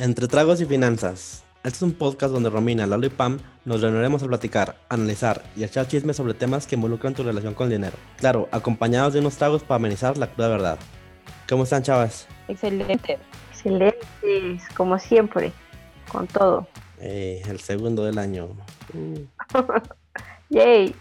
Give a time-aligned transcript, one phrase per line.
[0.00, 1.42] Entre tragos y finanzas.
[1.64, 5.64] Este es un podcast donde Romina, Lalo y Pam nos reuniremos a platicar, analizar y
[5.64, 7.96] echar chismes sobre temas que involucran tu relación con el dinero.
[8.16, 10.78] Claro, acompañados de unos tragos para amenizar la cruda verdad.
[11.48, 12.28] ¿Cómo están, chavas?
[12.46, 13.18] Excelente.
[13.50, 15.52] Excelentes, como siempre,
[16.12, 16.68] con todo.
[17.00, 18.50] Eh, el segundo del año.
[20.48, 20.94] Yay.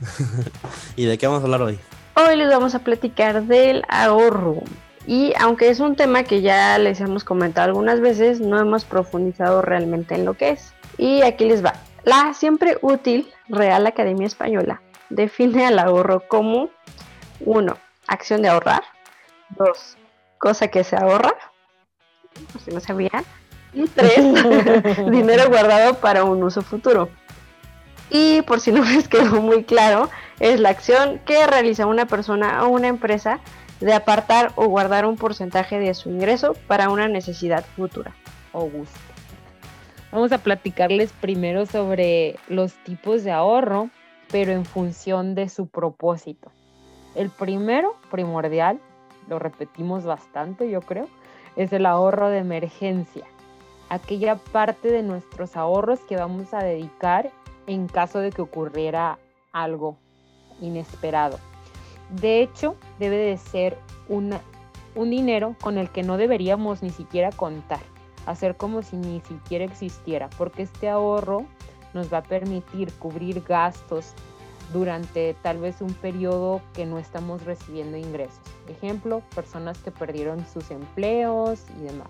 [0.95, 1.77] ¿Y de qué vamos a hablar hoy?
[2.15, 4.63] Hoy les vamos a platicar del ahorro.
[5.07, 9.61] Y aunque es un tema que ya les hemos comentado algunas veces, no hemos profundizado
[9.61, 10.73] realmente en lo que es.
[10.97, 11.75] Y aquí les va.
[12.03, 16.69] La siempre útil Real Academia Española define al ahorro como
[17.39, 17.77] 1.
[18.07, 18.83] Acción de ahorrar.
[19.57, 19.97] 2.
[20.37, 21.33] Cosa que se ahorra.
[22.65, 23.23] Si no sabían.
[23.73, 24.15] Y 3.
[25.11, 27.09] dinero guardado para un uso futuro.
[28.09, 32.63] Y por si no les quedó muy claro, es la acción que realiza una persona
[32.65, 33.39] o una empresa
[33.79, 38.15] de apartar o guardar un porcentaje de su ingreso para una necesidad futura
[38.51, 38.99] o gusto.
[40.11, 43.89] Vamos a platicarles primero sobre los tipos de ahorro,
[44.31, 46.51] pero en función de su propósito.
[47.13, 48.79] El primero, primordial,
[49.27, 51.07] lo repetimos bastante, yo creo,
[51.55, 53.25] es el ahorro de emergencia.
[53.89, 57.31] Aquella parte de nuestros ahorros que vamos a dedicar
[57.67, 59.19] en caso de que ocurriera
[59.51, 59.97] algo
[60.59, 61.37] inesperado.
[62.09, 64.31] De hecho, debe de ser un
[64.95, 67.81] dinero con el que no deberíamos ni siquiera contar,
[68.25, 71.45] hacer como si ni siquiera existiera, porque este ahorro
[71.93, 74.13] nos va a permitir cubrir gastos
[74.73, 78.39] durante tal vez un periodo que no estamos recibiendo ingresos.
[78.67, 82.09] Ejemplo, personas que perdieron sus empleos y demás.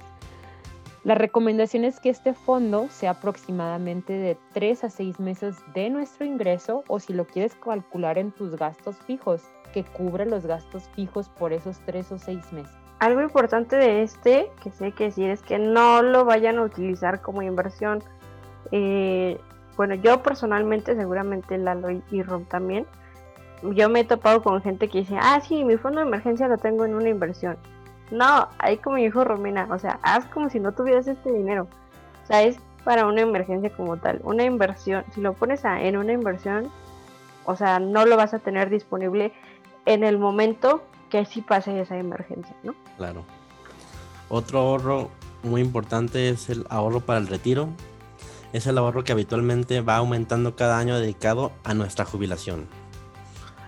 [1.07, 6.25] La recomendación es que este fondo sea aproximadamente de 3 a 6 meses de nuestro
[6.25, 9.41] ingreso o si lo quieres calcular en tus gastos fijos,
[9.73, 12.73] que cubre los gastos fijos por esos 3 o 6 meses.
[12.99, 17.21] Algo importante de este que sé que decir es que no lo vayan a utilizar
[17.21, 18.03] como inversión.
[18.73, 19.39] Eh,
[19.77, 22.85] bueno, yo personalmente, seguramente Lalo y Rom también,
[23.63, 26.57] yo me he topado con gente que dice, ah, sí, mi fondo de emergencia lo
[26.57, 27.57] tengo en una inversión
[28.11, 31.67] no, ahí como dijo Romina, o sea, haz como si no tuvieras este dinero.
[32.23, 34.21] O sea, es para una emergencia como tal.
[34.23, 36.71] Una inversión, si lo pones en una inversión,
[37.45, 39.33] o sea, no lo vas a tener disponible
[39.85, 42.75] en el momento que sí pase esa emergencia, ¿no?
[42.97, 43.23] Claro.
[44.29, 45.09] Otro ahorro
[45.43, 47.69] muy importante es el ahorro para el retiro.
[48.53, 52.67] Es el ahorro que habitualmente va aumentando cada año dedicado a nuestra jubilación.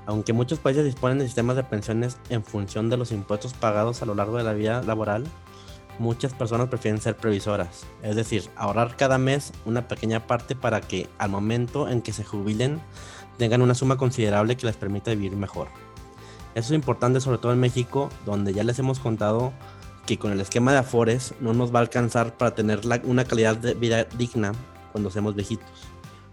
[0.10, 4.08] Aunque muchos países disponen de sistemas de pensiones en función de los impuestos pagados a
[4.08, 5.24] lo largo de la vida laboral,
[6.00, 11.08] muchas personas prefieren ser previsoras, es decir, ahorrar cada mes una pequeña parte para que
[11.20, 12.82] al momento en que se jubilen
[13.38, 15.68] tengan una suma considerable que les permita vivir mejor.
[16.56, 19.54] Eso es importante sobre todo en México, donde ya les hemos contado
[20.08, 23.58] que con el esquema de Afores no nos va a alcanzar para tener una calidad
[23.58, 24.54] de vida digna
[24.92, 25.70] cuando seamos viejitos.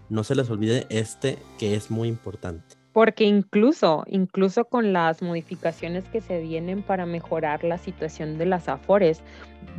[0.09, 2.86] No se les olvide este que es muy importante.
[2.97, 8.67] Porque incluso, incluso con las modificaciones que se vienen para mejorar la situación de las
[8.67, 9.21] afores,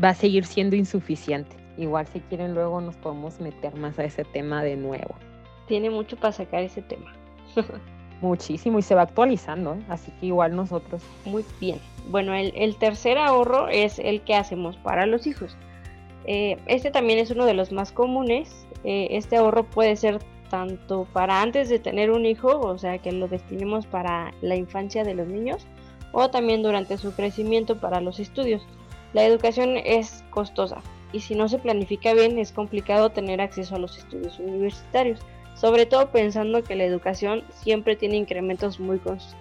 [0.00, 1.56] va a seguir siendo insuficiente.
[1.76, 5.16] Igual si quieren luego nos podemos meter más a ese tema de nuevo.
[5.66, 7.12] Tiene mucho para sacar ese tema.
[8.20, 9.82] Muchísimo y se va actualizando, ¿eh?
[9.88, 11.02] así que igual nosotros.
[11.24, 11.80] Muy bien.
[12.10, 15.56] Bueno, el, tercer ahorro es el que hacemos para los hijos.
[16.24, 18.64] Eh, este también es uno de los más comunes.
[18.84, 23.12] Eh, este ahorro puede ser tanto para antes de tener un hijo, o sea, que
[23.12, 25.66] lo destinemos para la infancia de los niños,
[26.12, 28.66] o también durante su crecimiento para los estudios.
[29.12, 30.78] La educación es costosa
[31.12, 35.20] y si no se planifica bien es complicado tener acceso a los estudios universitarios,
[35.54, 39.00] sobre todo pensando que la educación siempre tiene incrementos muy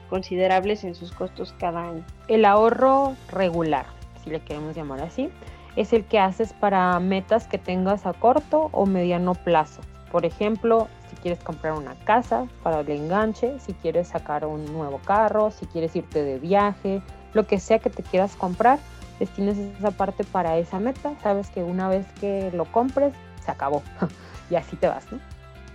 [0.10, 2.04] considerables en sus costos cada año.
[2.28, 3.86] El ahorro regular,
[4.24, 5.30] si le queremos llamar así,
[5.76, 9.82] es el que haces para metas que tengas a corto o mediano plazo.
[10.12, 10.88] Por ejemplo,
[11.28, 15.94] quieres comprar una casa para el enganche, si quieres sacar un nuevo carro, si quieres
[15.94, 17.02] irte de viaje,
[17.34, 18.80] lo que sea que te quieras comprar,
[19.20, 23.14] destines esa parte para esa meta, sabes que una vez que lo compres,
[23.44, 23.84] se acabó
[24.50, 25.20] y así te vas, ¿no?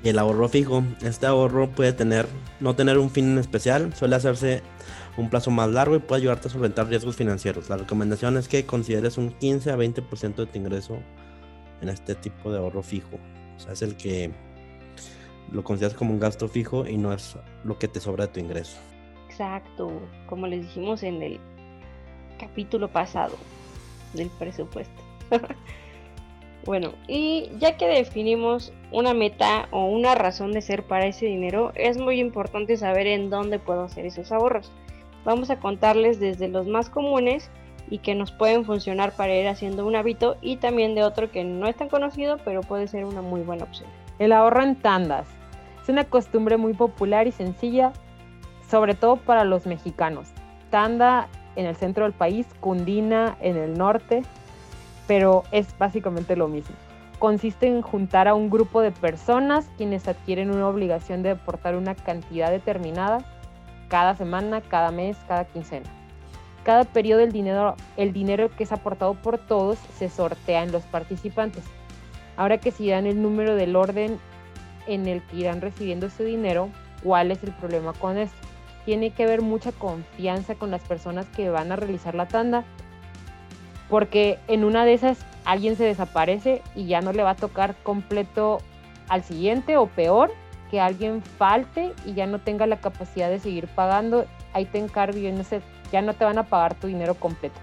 [0.03, 2.27] El ahorro fijo, este ahorro puede tener,
[2.59, 4.63] no tener un fin especial, suele hacerse
[5.19, 7.69] un plazo más largo y puede ayudarte a solventar riesgos financieros.
[7.69, 10.97] La recomendación es que consideres un 15 a 20% de tu ingreso
[11.83, 13.19] en este tipo de ahorro fijo.
[13.55, 14.33] O sea, es el que
[15.53, 18.41] lo consideras como un gasto fijo y no es lo que te sobra de tu
[18.41, 18.79] ingreso.
[19.29, 19.91] Exacto,
[20.27, 21.41] como les dijimos en el
[22.39, 23.37] capítulo pasado
[24.15, 25.03] del presupuesto.
[26.65, 31.73] bueno, y ya que definimos una meta o una razón de ser para ese dinero,
[31.75, 34.73] es muy importante saber en dónde puedo hacer esos ahorros.
[35.25, 37.49] Vamos a contarles desde los más comunes
[37.91, 41.45] y que nos pueden funcionar para ir haciendo un hábito y también de otro que
[41.45, 43.89] no es tan conocido pero puede ser una muy buena opción.
[44.19, 45.27] El ahorro en tandas.
[45.83, 47.93] Es una costumbre muy popular y sencilla,
[48.71, 50.29] sobre todo para los mexicanos.
[50.71, 54.23] Tanda en el centro del país, Cundina en el norte,
[55.09, 56.77] pero es básicamente lo mismo.
[57.19, 61.95] Consiste en juntar a un grupo de personas quienes adquieren una obligación de aportar una
[61.95, 63.25] cantidad determinada
[63.89, 65.87] cada semana, cada mes, cada quincena.
[66.65, 70.85] Cada periodo el dinero, el dinero que es aportado por todos se sortea en los
[70.85, 71.65] participantes.
[72.37, 74.19] Ahora que si dan el número del orden
[74.87, 76.69] en el que irán recibiendo su dinero,
[77.03, 78.37] ¿cuál es el problema con esto?
[78.85, 82.65] Tiene que haber mucha confianza con las personas que van a realizar la tanda,
[83.89, 87.77] porque en una de esas alguien se desaparece y ya no le va a tocar
[87.83, 88.59] completo
[89.09, 90.33] al siguiente o peor,
[90.71, 94.25] que alguien falte y ya no tenga la capacidad de seguir pagando,
[94.55, 95.61] ahí te encargo y no sé,
[95.93, 97.61] ya no te van a pagar tu dinero completo.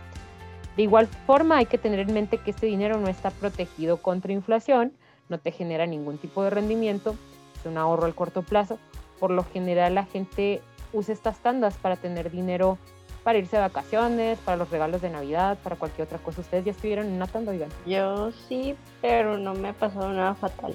[0.78, 4.32] De igual forma, hay que tener en mente que este dinero no está protegido contra
[4.32, 4.94] inflación,
[5.30, 7.16] no te genera ningún tipo de rendimiento,
[7.60, 8.78] es un ahorro al corto plazo.
[9.20, 10.62] Por lo general, la gente
[10.94, 12.78] usa estas tandas para tener dinero
[13.24, 16.42] para irse de vacaciones, para los regalos de Navidad, para cualquier otra cosa.
[16.42, 17.70] ¿Ustedes ya estuvieron en una tanda, oigan?
[17.86, 20.74] Yo sí, pero no me ha pasado nada fatal.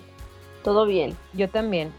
[0.63, 1.17] Todo bien.
[1.33, 1.93] Yo también.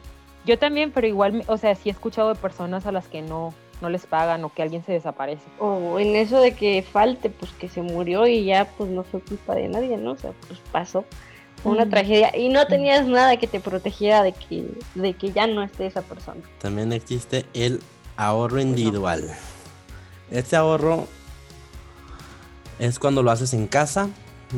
[0.46, 3.54] Yo también, pero igual, o sea, sí he escuchado de personas a las que no,
[3.82, 5.44] no les pagan o que alguien se desaparece.
[5.60, 9.22] O en eso de que falte, pues que se murió y ya pues no fue
[9.22, 10.12] culpa de nadie, ¿no?
[10.12, 11.04] O sea, pues pasó
[11.66, 14.66] una tragedia y no tenías nada que te protegiera de que,
[14.96, 16.42] de que ya no esté esa persona.
[16.60, 17.82] También existe el
[18.16, 19.30] ahorro individual.
[20.32, 21.08] Este ahorro
[22.80, 24.10] es cuando lo haces en casa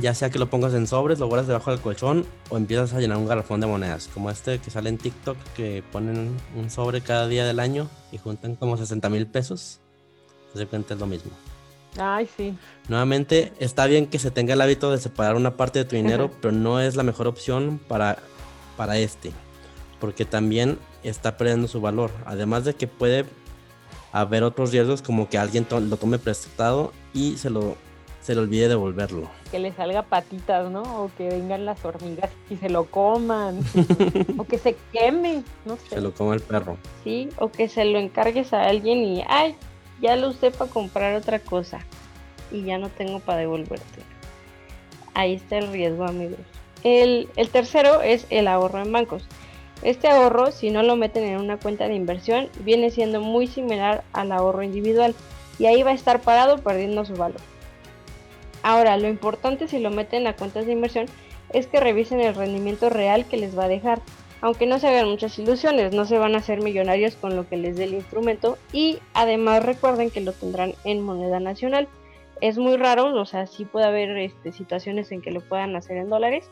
[0.01, 3.00] ya sea que lo pongas en sobres, lo guardas debajo del colchón o empiezas a
[3.00, 7.01] llenar un garrafón de monedas, como este que sale en TikTok, que ponen un sobre
[7.01, 9.80] cada día del año y juntan como 60 mil pesos.
[10.54, 11.31] De repente es lo mismo.
[11.97, 12.57] Ay, sí.
[12.87, 16.31] Nuevamente, está bien que se tenga el hábito de separar una parte de tu dinero,
[16.41, 18.17] pero no es la mejor opción para,
[18.75, 19.31] para este,
[19.99, 22.11] porque también está perdiendo su valor.
[22.25, 23.25] Además de que puede
[24.11, 27.75] haber otros riesgos como que alguien lo tome prestado y se lo
[28.27, 29.29] se le olvide devolverlo.
[29.51, 30.81] Que le salga patitas, ¿no?
[30.81, 33.61] O que vengan las hormigas y se lo coman.
[34.37, 35.95] o que se queme, no sé.
[35.95, 36.75] Se lo coma el perro.
[37.05, 39.55] Sí, o que se lo encargues a alguien y, ay,
[40.01, 41.79] ya lo usé para comprar otra cosa
[42.51, 44.01] y ya no tengo para devolverte.
[45.13, 46.39] Ahí está el riesgo, amigos.
[46.83, 49.25] El, el tercero es el ahorro en bancos.
[49.81, 54.03] Este ahorro, si no lo meten en una cuenta de inversión, viene siendo muy similar
[54.13, 55.13] al ahorro individual
[55.59, 57.41] y ahí va a estar parado perdiendo su valor.
[58.63, 61.05] Ahora, lo importante si lo meten a cuentas de inversión
[61.53, 64.01] es que revisen el rendimiento real que les va a dejar.
[64.41, 67.57] Aunque no se hagan muchas ilusiones, no se van a hacer millonarios con lo que
[67.57, 71.87] les dé el instrumento y además recuerden que lo tendrán en moneda nacional.
[72.39, 75.97] Es muy raro, o sea, sí puede haber este, situaciones en que lo puedan hacer
[75.97, 76.49] en dólares,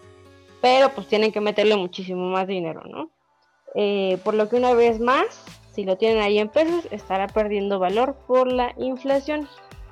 [0.62, 3.12] pero pues tienen que meterle muchísimo más dinero, ¿no?
[3.76, 7.78] Eh, por lo que una vez más, si lo tienen ahí en pesos, estará perdiendo
[7.78, 9.48] valor por la inflación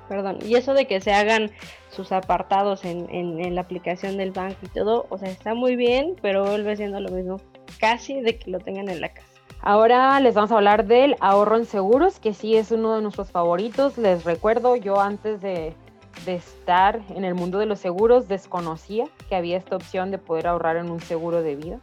[0.08, 0.38] perdón.
[0.44, 1.50] Y eso de que se hagan
[1.90, 6.16] sus apartados en, en, la aplicación del banco y todo, o sea, está muy bien,
[6.20, 7.40] pero vuelve siendo lo mismo
[7.78, 9.34] casi de que lo tengan en la casa.
[9.66, 13.30] Ahora les vamos a hablar del ahorro en seguros, que sí es uno de nuestros
[13.30, 13.96] favoritos.
[13.96, 15.74] Les recuerdo, yo antes de,
[16.26, 20.76] estar en el mundo de los seguros desconocía que había esta opción de poder ahorrar
[20.76, 21.80] en un seguro de vida.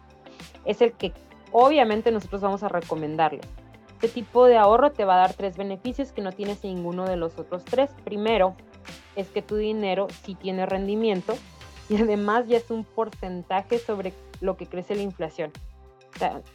[0.64, 1.12] Es el que
[1.52, 3.48] obviamente nosotros vamos a recomendarles.
[3.96, 7.18] Este tipo de ahorro te va a dar tres beneficios que no tienes ninguno de
[7.18, 7.90] los otros tres.
[8.04, 8.56] Primero,
[9.16, 11.34] es que tu dinero sí tiene rendimiento
[11.90, 15.52] y además ya es un porcentaje sobre lo que crece la inflación.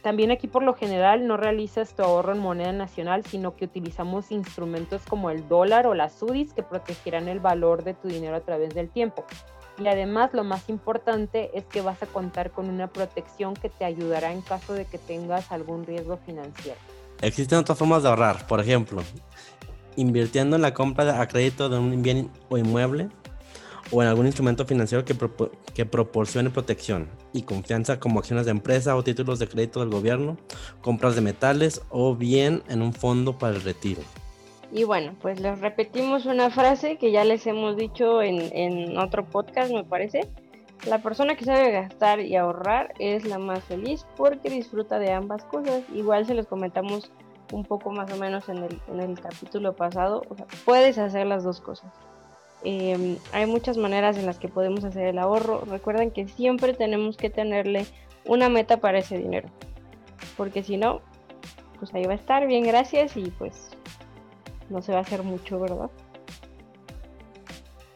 [0.01, 4.31] También aquí por lo general no realizas tu ahorro en moneda nacional, sino que utilizamos
[4.31, 8.41] instrumentos como el dólar o las SUDIs que protegerán el valor de tu dinero a
[8.41, 9.25] través del tiempo.
[9.79, 13.85] Y además lo más importante es que vas a contar con una protección que te
[13.85, 16.79] ayudará en caso de que tengas algún riesgo financiero.
[17.21, 19.01] Existen otras formas de ahorrar, por ejemplo,
[19.95, 23.09] invirtiendo en la compra a crédito de un bien o inmueble
[23.91, 25.15] o en algún instrumento financiero que,
[25.73, 30.37] que proporcione protección y confianza como acciones de empresa o títulos de crédito del gobierno,
[30.81, 34.01] compras de metales o bien en un fondo para el retiro.
[34.71, 39.25] Y bueno, pues les repetimos una frase que ya les hemos dicho en, en otro
[39.25, 40.27] podcast, me parece
[40.85, 45.43] la persona que sabe gastar y ahorrar es la más feliz porque disfruta de ambas
[45.45, 45.83] cosas.
[45.93, 47.11] Igual se los comentamos
[47.51, 48.63] un poco más o menos en
[48.99, 50.21] el, capítulo pasado.
[50.29, 51.91] O sea, puedes hacer las dos cosas.
[52.69, 55.63] Em, hay muchas maneras en las que podemos hacer el ahorro.
[55.69, 57.85] Recuerden que siempre tenemos que tenerle
[58.25, 59.47] una meta para ese dinero.
[60.35, 60.99] Porque si no,
[61.79, 63.69] pues ahí va a estar bien, gracias y pues
[64.69, 65.89] no se va a hacer mucho, ¿verdad?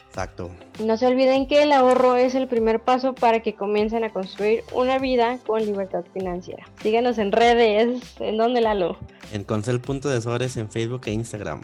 [0.08, 0.50] Exacto.
[0.82, 4.64] No se olviden que el ahorro es el primer paso para que comiencen a construir
[4.72, 6.66] una vida con libertad financiera.
[6.82, 8.96] Síganos en redes, ¿en dónde Lalo?
[9.34, 11.62] En Concel.desores en Facebook e Instagram.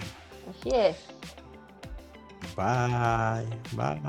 [0.50, 1.18] Así es.
[2.58, 3.46] Bye.
[3.74, 4.02] Bye.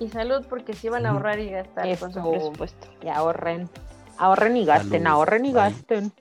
[0.00, 2.30] Y salud porque si van a ahorrar y gastar con su Eso.
[2.30, 2.88] presupuesto.
[3.02, 3.70] Y ahorren.
[4.18, 5.06] Ahorren y gasten, Salud.
[5.06, 5.62] ahorren y Bye.
[5.62, 6.12] gasten.